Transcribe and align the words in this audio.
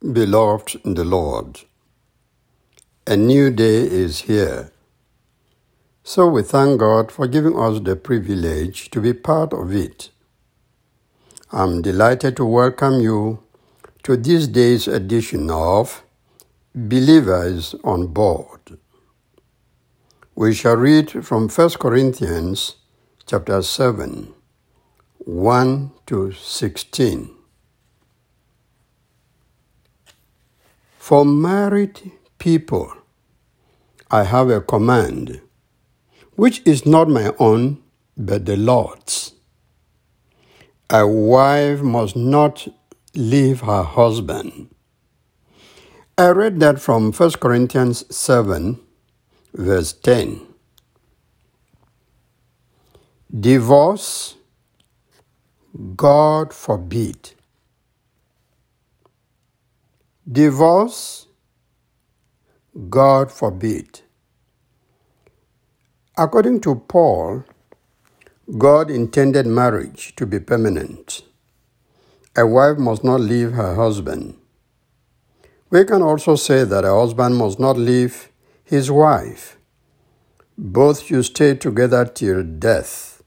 Beloved 0.00 0.80
in 0.84 0.94
the 0.94 1.04
Lord, 1.04 1.62
a 3.04 3.16
new 3.16 3.50
day 3.50 3.78
is 3.82 4.20
here. 4.20 4.70
So 6.04 6.28
we 6.28 6.44
thank 6.44 6.78
God 6.78 7.10
for 7.10 7.26
giving 7.26 7.58
us 7.58 7.80
the 7.80 7.96
privilege 7.96 8.90
to 8.90 9.00
be 9.00 9.12
part 9.12 9.52
of 9.52 9.74
it. 9.74 10.10
I'm 11.50 11.82
delighted 11.82 12.36
to 12.36 12.44
welcome 12.44 13.00
you 13.00 13.42
to 14.04 14.16
this 14.16 14.46
day's 14.46 14.86
edition 14.86 15.50
of 15.50 16.04
Believers 16.76 17.74
on 17.82 18.06
Board. 18.06 18.78
We 20.36 20.54
shall 20.54 20.76
read 20.76 21.26
from 21.26 21.48
1 21.48 21.70
Corinthians 21.70 22.76
chapter 23.26 23.62
7, 23.62 24.32
1 25.18 25.90
to 26.06 26.30
16. 26.30 27.37
For 31.08 31.24
married 31.24 32.12
people, 32.38 32.92
I 34.10 34.24
have 34.24 34.50
a 34.50 34.60
command, 34.60 35.40
which 36.36 36.60
is 36.66 36.84
not 36.84 37.08
my 37.08 37.32
own, 37.38 37.82
but 38.14 38.44
the 38.44 38.58
Lord's. 38.58 39.32
A 40.90 41.06
wife 41.06 41.80
must 41.80 42.14
not 42.14 42.68
leave 43.14 43.60
her 43.60 43.84
husband. 43.84 44.68
I 46.18 46.28
read 46.28 46.60
that 46.60 46.78
from 46.78 47.10
1 47.10 47.30
Corinthians 47.40 48.04
7, 48.14 48.78
verse 49.54 49.94
10. 49.94 50.42
Divorce, 53.40 54.34
God 55.96 56.52
forbid. 56.52 57.32
Divorce, 60.30 61.26
God 62.90 63.32
forbid. 63.32 64.02
According 66.18 66.60
to 66.62 66.74
Paul, 66.74 67.44
God 68.58 68.90
intended 68.90 69.46
marriage 69.46 70.14
to 70.16 70.26
be 70.26 70.38
permanent. 70.38 71.22
A 72.36 72.46
wife 72.46 72.76
must 72.76 73.04
not 73.04 73.20
leave 73.20 73.52
her 73.52 73.74
husband. 73.74 74.36
We 75.70 75.84
can 75.86 76.02
also 76.02 76.36
say 76.36 76.64
that 76.64 76.84
a 76.84 76.90
husband 76.92 77.38
must 77.38 77.58
not 77.58 77.78
leave 77.78 78.28
his 78.64 78.90
wife. 78.90 79.56
Both 80.58 81.04
should 81.04 81.24
stay 81.24 81.54
together 81.54 82.04
till 82.04 82.42
death. 82.42 83.22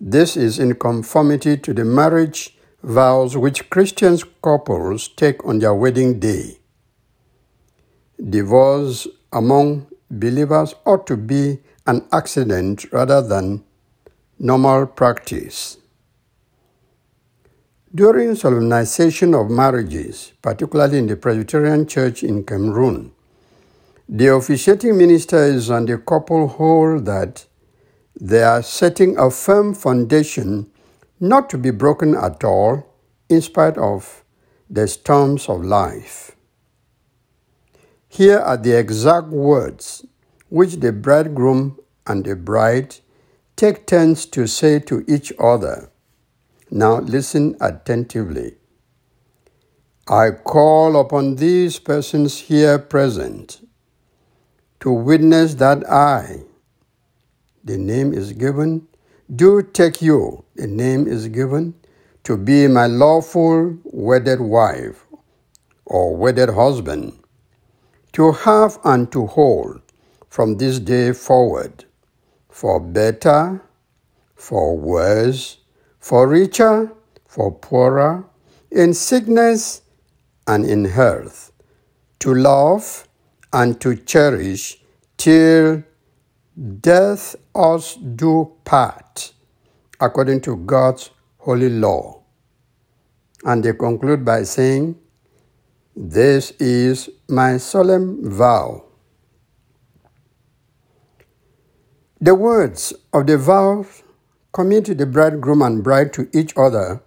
This 0.00 0.38
is 0.38 0.58
in 0.58 0.74
conformity 0.76 1.58
to 1.58 1.74
the 1.74 1.84
marriage 1.84 2.56
vows 2.82 3.36
which 3.36 3.70
Christian 3.70 4.18
couples 4.42 5.08
take 5.08 5.44
on 5.46 5.60
their 5.60 5.74
wedding 5.74 6.18
day. 6.18 6.58
Divorce 8.18 9.06
among 9.32 9.86
believers 10.10 10.74
ought 10.84 11.06
to 11.06 11.16
be 11.16 11.58
an 11.86 12.06
accident 12.12 12.92
rather 12.92 13.22
than 13.22 13.64
normal 14.38 14.86
practice. 14.86 15.78
During 17.94 18.30
solemnization 18.34 19.34
of 19.38 19.50
marriages, 19.50 20.32
particularly 20.40 20.98
in 20.98 21.06
the 21.06 21.16
Presbyterian 21.16 21.86
Church 21.86 22.22
in 22.22 22.44
Cameroon, 22.44 23.12
the 24.08 24.28
officiating 24.28 24.96
ministers 24.96 25.70
and 25.70 25.88
the 25.88 25.98
couple 25.98 26.48
hold 26.48 27.04
that 27.06 27.44
they 28.20 28.42
are 28.42 28.62
setting 28.62 29.16
a 29.18 29.30
firm 29.30 29.74
foundation 29.74 30.71
not 31.22 31.48
to 31.48 31.56
be 31.56 31.70
broken 31.70 32.16
at 32.16 32.42
all 32.42 32.84
in 33.28 33.40
spite 33.40 33.78
of 33.78 34.24
the 34.68 34.88
storms 34.88 35.48
of 35.48 35.64
life. 35.64 36.32
Here 38.08 38.40
are 38.40 38.56
the 38.56 38.76
exact 38.76 39.28
words 39.28 40.04
which 40.48 40.80
the 40.80 40.92
bridegroom 40.92 41.78
and 42.08 42.24
the 42.24 42.34
bride 42.34 42.96
take 43.54 43.86
turns 43.86 44.26
to 44.26 44.48
say 44.48 44.80
to 44.80 45.04
each 45.06 45.32
other. 45.38 45.92
Now 46.72 46.98
listen 46.98 47.54
attentively. 47.60 48.56
I 50.08 50.30
call 50.30 50.98
upon 50.98 51.36
these 51.36 51.78
persons 51.78 52.40
here 52.40 52.80
present 52.80 53.64
to 54.80 54.90
witness 54.90 55.54
that 55.54 55.88
I, 55.88 56.42
the 57.62 57.78
name 57.78 58.12
is 58.12 58.32
given, 58.32 58.88
do 59.34 59.62
take 59.62 60.02
you, 60.02 60.44
the 60.56 60.66
name 60.66 61.06
is 61.06 61.28
given, 61.28 61.74
to 62.24 62.36
be 62.36 62.68
my 62.68 62.86
lawful 62.86 63.78
wedded 63.84 64.40
wife 64.40 65.06
or 65.86 66.14
wedded 66.14 66.50
husband, 66.50 67.18
to 68.12 68.32
have 68.32 68.78
and 68.84 69.10
to 69.10 69.26
hold 69.26 69.80
from 70.28 70.58
this 70.58 70.78
day 70.78 71.12
forward, 71.12 71.84
for 72.50 72.78
better, 72.78 73.62
for 74.34 74.76
worse, 74.76 75.58
for 75.98 76.28
richer, 76.28 76.92
for 77.26 77.52
poorer, 77.52 78.24
in 78.70 78.92
sickness 78.92 79.82
and 80.46 80.66
in 80.66 80.84
health, 80.84 81.52
to 82.18 82.34
love 82.34 83.08
and 83.52 83.80
to 83.80 83.96
cherish 83.96 84.82
till 85.16 85.82
death 86.56 87.34
us 87.54 87.94
do 87.96 88.52
part, 88.64 89.32
according 90.00 90.40
to 90.42 90.56
God's 90.56 91.10
holy 91.38 91.70
law. 91.70 92.22
And 93.44 93.64
they 93.64 93.72
conclude 93.72 94.24
by 94.24 94.44
saying, 94.44 94.98
This 95.96 96.52
is 96.52 97.10
my 97.28 97.56
solemn 97.56 98.30
vow. 98.30 98.84
The 102.20 102.34
words 102.34 102.92
of 103.12 103.26
the 103.26 103.36
vow 103.36 103.84
commit 104.52 104.96
the 104.96 105.06
bridegroom 105.06 105.62
and 105.62 105.82
bride 105.82 106.12
to 106.12 106.28
each 106.32 106.52
other 106.56 107.02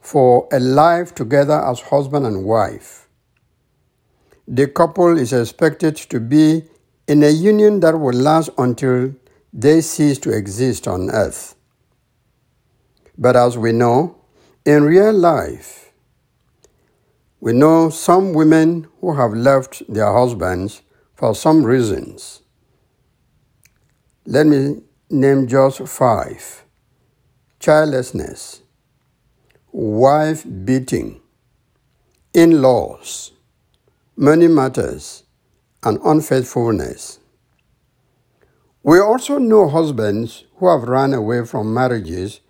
for 0.00 0.48
a 0.50 0.58
life 0.58 1.14
together 1.14 1.60
as 1.64 1.80
husband 1.80 2.26
and 2.26 2.44
wife. 2.44 3.08
The 4.48 4.66
couple 4.66 5.18
is 5.18 5.32
expected 5.32 5.96
to 5.96 6.18
be 6.20 6.64
in 7.08 7.22
a 7.22 7.28
union 7.28 7.80
that 7.80 7.98
will 7.98 8.14
last 8.14 8.50
until 8.58 9.14
they 9.52 9.80
cease 9.80 10.18
to 10.18 10.30
exist 10.30 10.88
on 10.88 11.10
earth. 11.10 11.54
But 13.16 13.36
as 13.36 13.56
we 13.56 13.72
know, 13.72 14.16
in 14.64 14.84
real 14.84 15.12
life, 15.12 15.92
we 17.40 17.52
know 17.52 17.90
some 17.90 18.32
women 18.32 18.88
who 19.00 19.14
have 19.14 19.32
left 19.32 19.82
their 19.88 20.12
husbands 20.12 20.82
for 21.14 21.34
some 21.34 21.64
reasons. 21.64 22.42
Let 24.26 24.46
me 24.46 24.82
name 25.08 25.46
just 25.46 25.86
five 25.86 26.64
childlessness, 27.60 28.62
wife 29.72 30.44
beating, 30.64 31.20
in 32.34 32.60
laws, 32.60 33.32
money 34.14 34.46
matters, 34.46 35.24
and 35.86 36.00
unfaithfulness. 36.04 37.20
We 38.82 38.98
also 38.98 39.38
know 39.38 39.68
husbands 39.68 40.44
who 40.56 40.68
have 40.68 40.88
run 40.88 41.14
away 41.14 41.44
from 41.44 41.72
marriages 41.72 42.40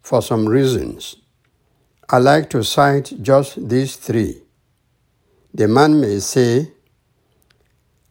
for 0.00 0.22
some 0.22 0.48
reasons. 0.48 1.16
I 2.08 2.18
like 2.18 2.50
to 2.50 2.62
cite 2.62 3.12
just 3.20 3.68
these 3.68 3.96
three. 3.96 4.42
The 5.52 5.66
man 5.66 6.00
may 6.00 6.20
say, 6.20 6.70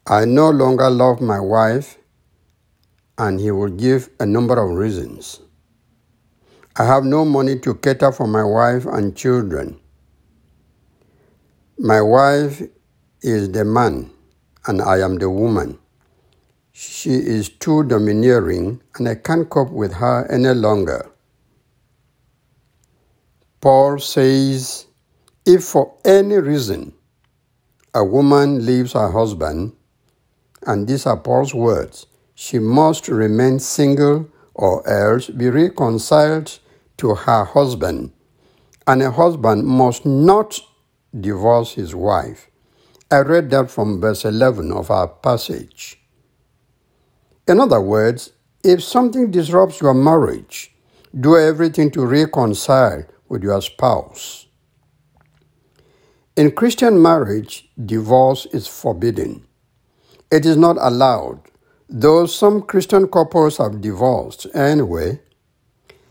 I 0.06 0.26
no 0.26 0.50
longer 0.50 0.90
love 0.90 1.22
my 1.22 1.40
wife, 1.40 1.98
and 3.18 3.40
he 3.40 3.52
will 3.52 3.70
give 3.70 4.10
a 4.20 4.26
number 4.26 4.62
of 4.62 4.78
reasons. 4.78 5.40
I 6.76 6.84
have 6.84 7.06
no 7.06 7.24
money 7.24 7.58
to 7.60 7.76
cater 7.76 8.12
for 8.12 8.28
my 8.28 8.44
wife 8.44 8.86
and 8.86 9.16
children. 9.16 9.80
My 11.78 12.02
wife 12.02 12.62
is 13.22 13.50
the 13.50 13.64
man, 13.64 14.13
and 14.66 14.82
I 14.82 15.00
am 15.00 15.18
the 15.18 15.30
woman. 15.30 15.80
She 16.72 17.12
is 17.12 17.50
too 17.50 17.84
domineering, 17.84 18.82
and 18.96 19.08
I 19.08 19.16
can't 19.16 19.50
cope 19.50 19.72
with 19.72 19.94
her 19.94 20.26
any 20.32 20.54
longer. 20.54 21.10
Paul 23.62 24.00
says, 24.00 24.88
if 25.46 25.64
for 25.64 25.94
any 26.04 26.38
reason 26.38 26.94
a 27.94 28.04
woman 28.04 28.66
leaves 28.66 28.94
her 28.94 29.12
husband, 29.12 29.74
and 30.66 30.88
these 30.88 31.06
are 31.06 31.18
Paul's 31.18 31.54
words, 31.54 32.08
she 32.34 32.60
must 32.60 33.08
remain 33.08 33.60
single 33.60 34.30
or 34.54 34.88
else 34.90 35.28
be 35.30 35.50
reconciled 35.50 36.60
to 36.98 37.16
her 37.16 37.44
husband, 37.44 38.12
and 38.88 39.02
a 39.02 39.12
husband 39.12 39.66
must 39.66 40.06
not 40.06 40.60
divorce 41.20 41.74
his 41.74 41.94
wife. 41.94 42.50
I 43.14 43.20
read 43.20 43.52
that 43.52 43.70
from 43.70 44.02
verse 44.02 44.26
11 44.26 44.72
of 44.72 44.90
our 44.90 45.08
passage. 45.08 46.02
In 47.48 47.60
other 47.60 47.80
words, 47.80 48.32
if 48.64 48.82
something 48.82 49.30
disrupts 49.30 49.82
your 49.82 49.94
marriage, 49.94 50.74
do 51.20 51.38
everything 51.38 51.92
to 51.92 52.08
reconcile 52.08 53.06
with 53.30 53.44
your 53.44 53.62
spouse. 53.62 54.48
In 56.36 56.54
Christian 56.54 57.00
marriage, 57.00 57.70
divorce 57.86 58.48
is 58.48 58.66
forbidden. 58.68 59.46
It 60.32 60.44
is 60.44 60.58
not 60.58 60.78
allowed, 60.80 61.40
though 61.88 62.26
some 62.26 62.64
Christian 62.64 63.08
couples 63.08 63.58
have 63.58 63.80
divorced 63.80 64.48
anyway. 64.56 65.22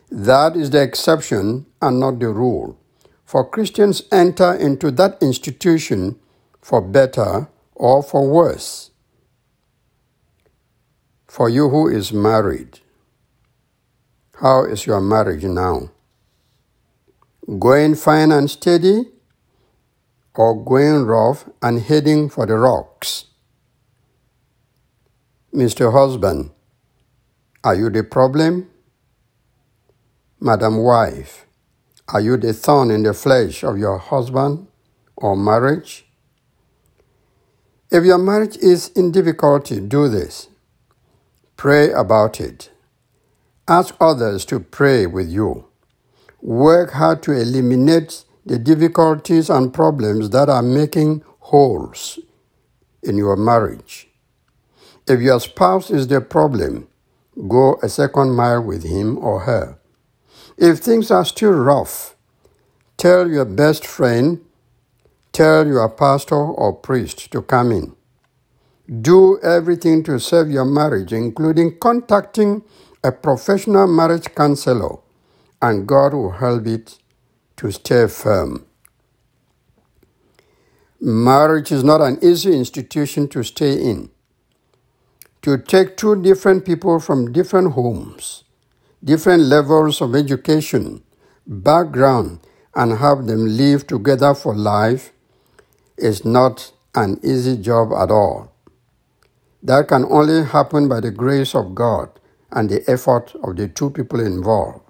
That 0.08 0.54
is 0.54 0.70
the 0.70 0.80
exception 0.80 1.66
and 1.80 1.98
not 1.98 2.20
the 2.20 2.28
rule. 2.28 2.78
For 3.24 3.44
Christians 3.44 4.02
enter 4.12 4.54
into 4.54 4.92
that 4.92 5.20
institution 5.20 6.20
for 6.62 6.80
better 6.80 7.48
or 7.74 8.02
for 8.02 8.26
worse. 8.26 8.90
For 11.26 11.48
you 11.48 11.68
who 11.68 11.88
is 11.88 12.12
married, 12.12 12.80
how 14.40 14.64
is 14.64 14.86
your 14.86 15.00
marriage 15.00 15.44
now? 15.44 15.90
Going 17.58 17.96
fine 17.96 18.30
and 18.30 18.48
steady 18.48 19.10
or 20.34 20.64
going 20.64 21.04
rough 21.04 21.48
and 21.60 21.80
heading 21.80 22.28
for 22.28 22.46
the 22.46 22.54
rocks? 22.54 23.26
Mr. 25.52 25.92
Husband, 25.92 26.50
are 27.64 27.74
you 27.74 27.90
the 27.90 28.04
problem? 28.04 28.70
Madam 30.40 30.78
Wife, 30.78 31.46
are 32.08 32.20
you 32.20 32.36
the 32.36 32.52
thorn 32.52 32.90
in 32.90 33.02
the 33.02 33.14
flesh 33.14 33.62
of 33.62 33.78
your 33.78 33.98
husband 33.98 34.66
or 35.16 35.36
marriage? 35.36 36.06
If 37.92 38.06
your 38.06 38.16
marriage 38.16 38.56
is 38.56 38.88
in 38.96 39.12
difficulty, 39.12 39.78
do 39.78 40.08
this. 40.08 40.48
Pray 41.58 41.92
about 41.92 42.40
it. 42.40 42.70
Ask 43.68 43.94
others 44.00 44.46
to 44.46 44.60
pray 44.60 45.06
with 45.06 45.28
you. 45.28 45.66
Work 46.40 46.92
hard 46.92 47.22
to 47.24 47.32
eliminate 47.32 48.24
the 48.46 48.58
difficulties 48.58 49.50
and 49.50 49.74
problems 49.74 50.30
that 50.30 50.48
are 50.48 50.62
making 50.62 51.22
holes 51.38 52.18
in 53.02 53.18
your 53.18 53.36
marriage. 53.36 54.08
If 55.06 55.20
your 55.20 55.38
spouse 55.38 55.90
is 55.90 56.08
the 56.08 56.22
problem, 56.22 56.88
go 57.46 57.78
a 57.82 57.90
second 57.90 58.30
mile 58.30 58.62
with 58.62 58.84
him 58.84 59.18
or 59.18 59.40
her. 59.40 59.78
If 60.56 60.78
things 60.78 61.10
are 61.10 61.26
still 61.26 61.52
rough, 61.52 62.16
tell 62.96 63.28
your 63.28 63.44
best 63.44 63.86
friend, 63.86 64.40
tell 65.32 65.66
your 65.66 65.88
pastor 65.88 66.36
or 66.36 66.74
priest 66.74 67.30
to 67.32 67.42
come 67.42 67.72
in. 67.72 67.96
Do 69.00 69.40
everything 69.42 70.02
to 70.04 70.20
save 70.20 70.50
your 70.50 70.66
marriage, 70.66 71.12
including 71.12 71.78
contacting 71.78 72.62
a 73.02 73.12
professional 73.12 73.86
marriage 73.86 74.34
counselor, 74.34 74.98
and 75.60 75.86
God 75.86 76.12
will 76.14 76.32
help 76.32 76.66
it 76.66 76.98
to 77.56 77.70
stay 77.70 78.06
firm. 78.08 78.66
Marriage 81.00 81.72
is 81.72 81.82
not 81.82 82.00
an 82.00 82.18
easy 82.22 82.56
institution 82.56 83.26
to 83.28 83.42
stay 83.42 83.74
in. 83.74 84.10
To 85.42 85.58
take 85.58 85.96
two 85.96 86.20
different 86.22 86.64
people 86.64 87.00
from 87.00 87.32
different 87.32 87.72
homes, 87.72 88.44
different 89.02 89.44
levels 89.44 90.00
of 90.00 90.14
education, 90.14 91.02
background, 91.46 92.40
and 92.74 92.98
have 92.98 93.26
them 93.26 93.46
live 93.56 93.86
together 93.86 94.34
for 94.34 94.54
life 94.54 95.12
is 96.02 96.24
not 96.24 96.72
an 96.94 97.20
easy 97.22 97.56
job 97.56 97.92
at 97.92 98.10
all. 98.10 98.52
That 99.62 99.88
can 99.88 100.04
only 100.10 100.44
happen 100.44 100.88
by 100.88 101.00
the 101.00 101.10
grace 101.10 101.54
of 101.54 101.74
God 101.74 102.10
and 102.50 102.68
the 102.68 102.82
effort 102.90 103.34
of 103.42 103.56
the 103.56 103.68
two 103.68 103.90
people 103.90 104.20
involved. 104.20 104.80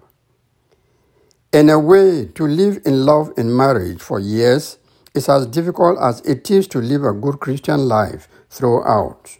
In 1.53 1.69
a 1.69 1.79
way, 1.79 2.25
to 2.35 2.47
live 2.47 2.81
in 2.85 3.05
love 3.05 3.31
in 3.37 3.55
marriage 3.55 4.01
for 4.01 4.19
years 4.19 4.79
is 5.13 5.29
as 5.29 5.45
difficult 5.45 5.99
as 6.01 6.21
it 6.21 6.49
is 6.49 6.67
to 6.69 6.79
live 6.79 7.03
a 7.03 7.13
good 7.13 7.39
Christian 7.39 7.87
life 7.87 8.27
throughout. 8.49 9.37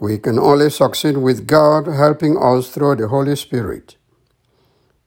We 0.00 0.18
can 0.18 0.38
only 0.38 0.70
succeed 0.70 1.16
with 1.16 1.46
God 1.46 1.86
helping 1.86 2.36
us 2.36 2.68
through 2.68 2.96
the 2.96 3.08
Holy 3.08 3.36
Spirit. 3.36 3.96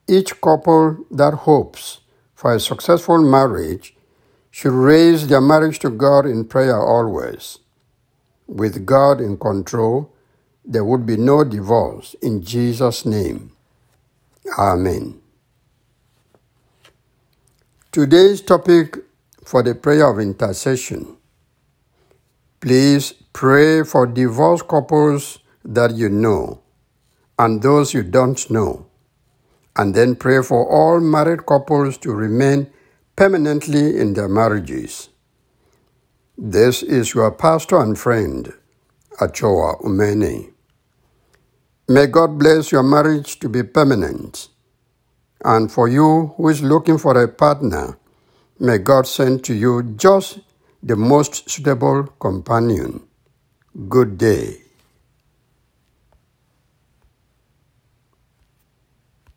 Each 0.07 0.39
couple 0.42 1.06
that 1.12 1.33
hopes 1.33 2.01
for 2.33 2.56
a 2.56 2.60
successful 2.60 3.19
marriage 3.19 3.95
should 4.51 4.74
raise 4.74 5.27
their 5.27 5.42
marriage 5.42 5.80
to 5.80 5.89
God 5.89 6.25
in 6.25 6.45
prayer 6.45 6.80
always. 6.80 7.59
With 8.48 8.86
God 8.86 9.21
in 9.21 9.38
control, 9.38 10.13
there 10.65 10.83
would 10.86 11.06
be 11.06 11.18
no 11.18 11.44
divorce 11.44 12.15
in 12.21 12.44
Jesus' 12.44 13.06
name. 13.06 13.53
Amen. 14.59 15.21
Today's 17.92 18.42
topic 18.42 18.98
for 19.44 19.63
the 19.63 19.75
prayer 19.75 20.09
of 20.09 20.19
intercession. 20.19 21.18
Please 22.59 23.13
pray 23.33 23.83
for 23.83 24.06
divorced 24.06 24.68
couples 24.68 25.39
that 25.65 25.95
you 25.95 26.09
know 26.09 26.62
and 27.42 27.63
those 27.63 27.94
you 27.94 28.04
don't 28.04 28.51
know, 28.51 28.86
and 29.75 29.95
then 29.95 30.15
pray 30.15 30.44
for 30.44 30.69
all 30.69 31.00
married 31.00 31.45
couples 31.47 31.97
to 31.97 32.12
remain 32.12 32.69
permanently 33.21 34.00
in 34.00 34.15
their 34.15 34.27
marriages. 34.27 35.09
This 36.35 36.81
is 36.81 37.13
your 37.13 37.29
pastor 37.31 37.79
and 37.79 37.95
friend, 37.95 38.51
Achoa 39.19 39.77
Umeni. 39.83 40.50
May 41.88 42.07
God 42.07 42.39
bless 42.39 42.71
your 42.71 42.81
marriage 42.81 43.38
to 43.41 43.47
be 43.47 43.62
permanent. 43.62 44.47
And 45.45 45.71
for 45.71 45.88
you 45.88 46.33
who 46.35 46.50
is 46.50 46.63
looking 46.63 46.97
for 46.97 47.15
a 47.21 47.27
partner, 47.27 48.00
may 48.59 48.79
God 48.79 49.06
send 49.06 49.44
to 49.44 49.53
you 49.53 49.83
just 49.97 50.39
the 50.81 50.95
most 50.95 51.47
suitable 51.47 52.06
companion. 52.19 53.03
Good 53.88 54.18
day. 54.18 54.63